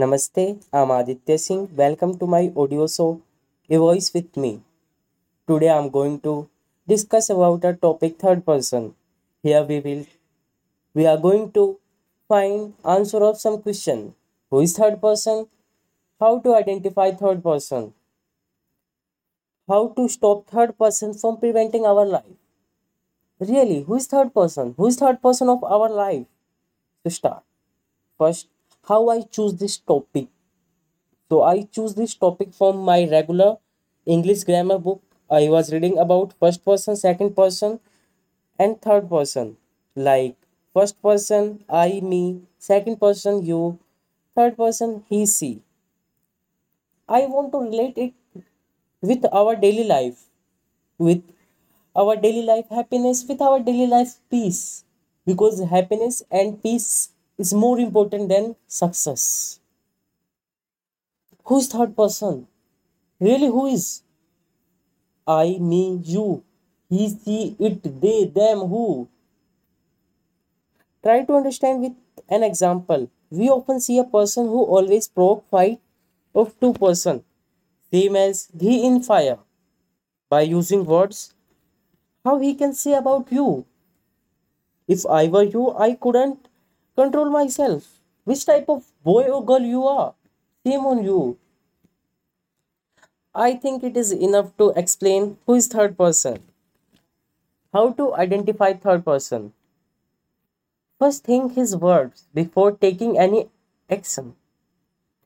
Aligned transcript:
नमस्ते 0.00 0.44
I'm 0.74 0.92
Aditya 0.92 1.36
Singh 1.38 1.66
welcome 1.76 2.12
to 2.18 2.26
my 2.26 2.48
audio 2.58 2.86
show 2.86 3.06
a 3.70 3.76
voice 3.76 4.10
with 4.14 4.38
me 4.38 4.52
today 5.48 5.66
I 5.66 5.78
am 5.78 5.88
going 5.90 6.18
to 6.18 6.32
discuss 6.88 7.30
about 7.30 7.64
a 7.66 7.70
topic 7.82 8.16
third 8.22 8.40
person 8.42 8.84
here 9.44 9.62
we 9.62 9.78
will 9.78 10.04
we 10.96 11.04
are 11.04 11.18
going 11.20 11.50
to 11.50 11.64
find 12.30 12.72
answer 12.88 13.22
of 13.22 13.36
some 13.36 13.56
question 13.56 14.00
who 14.52 14.60
is 14.62 14.78
third 14.80 14.98
person 15.00 15.44
how 16.20 16.38
to 16.38 16.52
identify 16.52 17.12
third 17.20 17.42
person 17.42 17.90
how 19.68 19.86
to 19.96 20.06
stop 20.08 20.44
third 20.54 20.72
person 20.80 21.12
from 21.14 21.36
preventing 21.36 21.84
our 21.86 22.06
life 22.06 23.42
really 23.50 23.80
who 23.82 23.96
is 23.96 24.08
third 24.14 24.30
person 24.30 24.74
who 24.78 24.88
is 24.88 25.00
third 25.02 25.18
person 25.18 25.48
of 25.48 25.64
our 25.74 25.94
life 25.96 26.26
to 27.04 27.10
start 27.10 27.42
first 28.20 28.48
how 28.90 29.08
I 29.10 29.22
choose 29.22 29.54
this 29.56 29.78
topic. 29.78 30.28
So 31.30 31.42
I 31.44 31.62
choose 31.62 31.94
this 31.94 32.14
topic 32.14 32.52
from 32.52 32.76
my 32.84 33.08
regular 33.08 33.56
English 34.04 34.44
grammar 34.44 34.78
book. 34.78 35.00
I 35.30 35.48
was 35.48 35.72
reading 35.72 35.96
about 35.96 36.34
first 36.34 36.62
person, 36.62 36.94
second 36.94 37.34
person, 37.34 37.80
and 38.58 38.80
third 38.82 39.08
person. 39.10 39.56
Like 39.96 40.36
first 40.74 41.02
person, 41.02 41.64
I, 41.68 42.00
me, 42.00 42.42
second 42.58 43.00
person, 43.00 43.44
you, 43.46 43.78
third 44.36 44.56
person, 44.56 45.04
he, 45.08 45.26
she. 45.26 45.62
I 47.08 47.26
want 47.26 47.52
to 47.52 47.58
relate 47.58 47.98
it 47.98 48.14
with 49.02 49.26
our 49.32 49.56
daily 49.56 49.84
life, 49.84 50.26
with 50.98 51.22
our 51.96 52.16
daily 52.16 52.42
life 52.42 52.68
happiness, 52.70 53.24
with 53.28 53.40
our 53.42 53.60
daily 53.60 53.86
life 53.86 54.18
peace. 54.30 54.84
Because 55.26 55.60
happiness 55.60 56.22
and 56.30 56.62
peace 56.62 57.10
is 57.40 57.54
more 57.54 57.78
important 57.80 58.28
than 58.28 58.54
success. 58.68 59.60
Who 61.44 61.58
is 61.58 61.68
third 61.68 61.96
person? 61.96 62.46
Really, 63.18 63.46
who 63.46 63.66
is? 63.66 64.02
I, 65.26 65.56
me, 65.58 66.00
you, 66.04 66.42
he, 66.90 67.08
she, 67.24 67.56
it, 67.58 67.82
they, 68.00 68.24
them, 68.26 68.58
who. 68.72 69.08
Try 71.02 71.24
to 71.24 71.34
understand 71.34 71.82
with 71.82 71.92
an 72.28 72.42
example. 72.42 73.08
We 73.30 73.48
often 73.48 73.80
see 73.80 73.98
a 73.98 74.04
person 74.04 74.46
who 74.46 74.62
always 74.64 75.08
provoke 75.08 75.48
fight 75.50 75.80
of 76.34 76.58
two 76.60 76.72
person, 76.74 77.24
same 77.92 78.16
as 78.16 78.48
he 78.58 78.86
in 78.86 79.02
fire. 79.02 79.38
By 80.30 80.42
using 80.42 80.84
words, 80.84 81.34
how 82.24 82.38
he 82.38 82.54
can 82.54 82.74
say 82.74 82.94
about 82.94 83.32
you? 83.32 83.66
If 84.86 85.06
I 85.06 85.26
were 85.28 85.44
you, 85.44 85.70
I 85.70 85.94
couldn't 85.94 86.49
control 87.00 87.30
myself. 87.30 87.88
Which 88.24 88.44
type 88.44 88.68
of 88.68 88.84
boy 89.02 89.22
or 89.24 89.44
girl 89.44 89.60
you 89.74 89.86
are? 89.86 90.14
Shame 90.66 90.86
on 90.92 91.04
you. 91.04 91.38
I 93.34 93.54
think 93.54 93.82
it 93.82 93.96
is 93.96 94.12
enough 94.12 94.56
to 94.58 94.70
explain 94.76 95.38
who 95.46 95.54
is 95.54 95.68
third 95.68 95.96
person. 95.96 96.42
How 97.72 97.90
to 97.92 98.14
identify 98.14 98.72
third 98.74 99.04
person. 99.04 99.52
First 100.98 101.24
think 101.24 101.54
his 101.54 101.76
words 101.76 102.26
before 102.34 102.72
taking 102.72 103.18
any 103.18 103.48
action. 103.88 104.34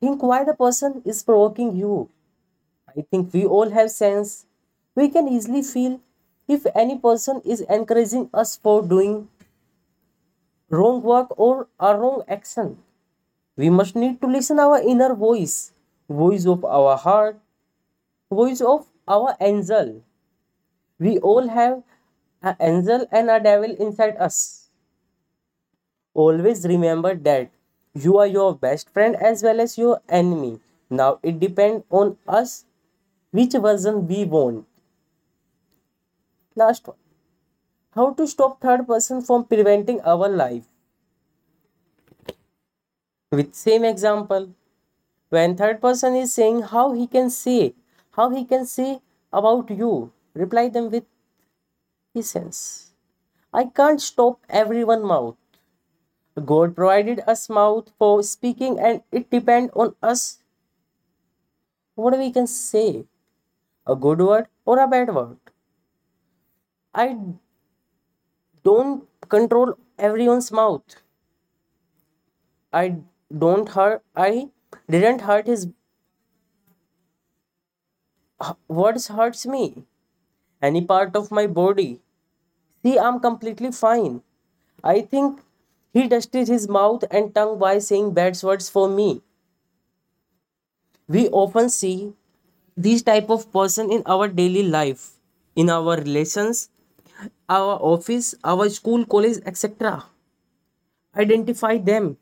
Think 0.00 0.22
why 0.22 0.44
the 0.44 0.54
person 0.54 1.02
is 1.04 1.22
provoking 1.22 1.76
you. 1.76 2.08
I 2.88 3.02
think 3.10 3.32
we 3.32 3.44
all 3.44 3.70
have 3.70 3.90
sense. 3.90 4.46
We 4.94 5.08
can 5.08 5.28
easily 5.28 5.62
feel 5.62 6.00
if 6.46 6.66
any 6.74 6.98
person 6.98 7.40
is 7.44 7.62
encouraging 7.62 8.30
us 8.32 8.56
for 8.56 8.82
doing 8.82 9.28
wrong 10.74 11.02
work 11.02 11.28
or 11.38 11.68
a 11.78 11.96
wrong 11.96 12.22
action. 12.28 12.78
We 13.56 13.70
must 13.70 13.96
need 13.96 14.20
to 14.20 14.26
listen 14.26 14.58
our 14.58 14.80
inner 14.80 15.14
voice, 15.14 15.72
voice 16.08 16.46
of 16.46 16.64
our 16.64 16.96
heart, 16.96 17.38
voice 18.30 18.60
of 18.60 18.86
our 19.08 19.36
angel. 19.40 20.02
We 20.98 21.18
all 21.18 21.48
have 21.48 21.82
an 22.42 22.56
angel 22.60 23.06
and 23.12 23.30
a 23.30 23.40
devil 23.40 23.76
inside 23.78 24.16
us. 24.18 24.68
Always 26.14 26.66
remember 26.66 27.14
that 27.14 27.50
you 27.94 28.18
are 28.18 28.26
your 28.26 28.54
best 28.56 28.90
friend 28.90 29.16
as 29.16 29.42
well 29.42 29.60
as 29.60 29.78
your 29.78 30.00
enemy. 30.08 30.60
Now 30.90 31.18
it 31.22 31.38
depends 31.40 31.84
on 31.90 32.16
us 32.26 32.64
which 33.32 33.52
version 33.52 34.06
we 34.08 34.24
want. 34.24 34.66
Last 36.56 36.86
one. 36.88 37.03
How 37.94 38.12
to 38.14 38.26
stop 38.26 38.60
third 38.60 38.86
person 38.88 39.22
from 39.22 39.44
preventing 39.44 40.00
our 40.00 40.28
life? 40.28 40.64
With 43.30 43.54
same 43.54 43.84
example, 43.84 44.54
when 45.28 45.56
third 45.56 45.80
person 45.80 46.16
is 46.16 46.32
saying 46.32 46.62
how 46.62 46.92
he 46.92 47.06
can 47.06 47.30
say, 47.30 47.74
how 48.16 48.30
he 48.30 48.44
can 48.44 48.66
say 48.66 49.00
about 49.32 49.70
you, 49.70 50.12
reply 50.34 50.68
them 50.68 50.90
with 50.90 51.04
essence. 52.16 52.92
I 53.52 53.64
can't 53.66 54.00
stop 54.00 54.40
everyone 54.48 55.04
mouth. 55.04 55.36
God 56.44 56.74
provided 56.74 57.22
us 57.28 57.48
mouth 57.48 57.92
for 57.96 58.24
speaking 58.24 58.80
and 58.80 59.02
it 59.12 59.30
depend 59.30 59.70
on 59.74 59.94
us 60.02 60.38
what 61.94 62.18
we 62.18 62.32
can 62.32 62.48
say. 62.48 63.04
A 63.86 63.94
good 63.94 64.20
word 64.20 64.48
or 64.64 64.80
a 64.80 64.88
bad 64.88 65.14
word. 65.14 65.38
I 66.92 67.16
don't 68.64 69.04
control 69.28 69.74
everyone's 69.98 70.50
mouth. 70.50 70.82
I 72.72 72.96
don't 73.44 73.68
hurt 73.68 74.02
I 74.16 74.50
didn't 74.90 75.20
hurt 75.22 75.46
his 75.46 75.68
words 78.68 79.08
hurts 79.08 79.46
me. 79.46 79.84
Any 80.62 80.84
part 80.84 81.16
of 81.16 81.30
my 81.30 81.46
body. 81.46 82.00
See 82.84 82.98
I'm 82.98 83.20
completely 83.20 83.72
fine. 83.72 84.22
I 84.82 85.00
think 85.00 85.40
he 85.92 86.08
dusted 86.08 86.48
his 86.48 86.68
mouth 86.68 87.04
and 87.10 87.34
tongue 87.34 87.58
by 87.58 87.78
saying 87.78 88.12
bad 88.14 88.42
words 88.42 88.68
for 88.68 88.88
me. 88.88 89.22
We 91.08 91.28
often 91.28 91.68
see 91.70 92.12
these 92.76 93.02
type 93.02 93.30
of 93.30 93.50
person 93.52 93.90
in 93.90 94.02
our 94.06 94.28
daily 94.28 94.62
life, 94.64 95.12
in 95.56 95.70
our 95.70 95.96
relations, 95.96 96.68
our 97.48 97.78
office, 97.80 98.34
our 98.44 98.68
school, 98.68 99.04
college, 99.04 99.38
etc. 99.46 100.04
Identify 101.16 101.78
them 101.78 102.16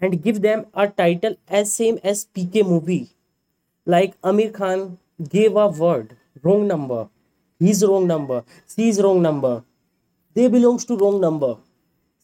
and 0.00 0.22
give 0.22 0.42
them 0.42 0.66
a 0.74 0.88
title 0.88 1.36
as 1.48 1.72
same 1.72 1.98
as 2.02 2.26
PK 2.34 2.66
movie. 2.66 3.10
Like 3.86 4.20
Aamir 4.22 4.52
Khan 4.52 4.98
gave 5.28 5.56
a 5.56 5.68
word, 5.68 6.16
wrong 6.42 6.66
number. 6.66 7.08
He's 7.58 7.84
wrong 7.84 8.06
number. 8.06 8.44
She's 8.74 9.00
wrong 9.00 9.22
number. 9.22 9.64
They 10.34 10.48
belongs 10.48 10.84
to 10.86 10.96
wrong 10.96 11.20
number. 11.20 11.56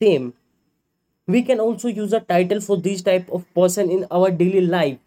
Same. 0.00 0.34
We 1.26 1.42
can 1.42 1.60
also 1.60 1.88
use 1.88 2.12
a 2.12 2.20
title 2.20 2.60
for 2.60 2.76
this 2.76 3.00
type 3.02 3.30
of 3.30 3.46
person 3.54 3.90
in 3.90 4.06
our 4.10 4.30
daily 4.30 4.60
life. 4.66 4.98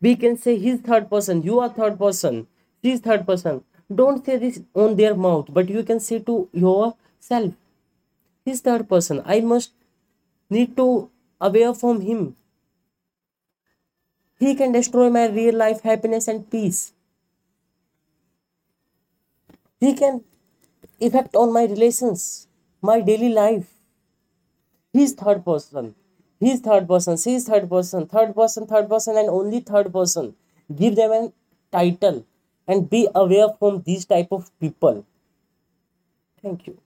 We 0.00 0.16
can 0.16 0.36
say 0.36 0.56
he's 0.58 0.80
third 0.80 1.10
person, 1.10 1.42
you 1.42 1.60
are 1.60 1.68
third 1.68 1.98
person, 1.98 2.46
she's 2.82 3.00
third 3.00 3.26
person. 3.26 3.64
Don't 3.92 4.24
say 4.24 4.36
this 4.36 4.60
on 4.74 4.94
their 4.96 5.14
mouth, 5.16 5.46
but 5.50 5.68
you 5.68 5.82
can 5.82 5.98
say 5.98 6.20
to 6.20 6.48
yourself, 6.52 7.54
he's 8.44 8.60
third 8.60 8.88
person. 8.88 9.20
I 9.24 9.40
must 9.40 9.72
need 10.48 10.76
to 10.76 11.10
aware 11.40 11.74
from 11.74 12.00
him. 12.00 12.36
He 14.38 14.54
can 14.54 14.72
destroy 14.72 15.10
my 15.10 15.26
real 15.28 15.56
life 15.56 15.82
happiness 15.82 16.28
and 16.28 16.48
peace. 16.48 16.92
He 19.80 19.94
can 19.94 20.22
affect 21.00 21.34
on 21.34 21.52
my 21.52 21.64
relations, 21.64 22.46
my 22.80 23.00
daily 23.00 23.30
life. 23.30 23.66
He's 24.92 25.14
third 25.14 25.44
person. 25.44 25.94
He's 26.38 26.60
third 26.60 26.86
person. 26.86 27.16
She's 27.16 27.46
third 27.46 27.68
person. 27.68 28.06
Third 28.06 28.34
person, 28.34 28.66
third 28.66 28.88
person, 28.88 29.16
and 29.16 29.28
only 29.28 29.60
third 29.60 29.92
person. 29.92 30.34
Give 30.74 30.94
them 30.94 31.10
a 31.10 31.32
title 31.72 32.24
and 32.70 32.88
be 32.88 33.06
aware 33.14 33.50
from 33.58 33.82
these 33.82 34.06
type 34.06 34.28
of 34.32 34.50
people. 34.60 35.04
Thank 36.42 36.66
you. 36.66 36.80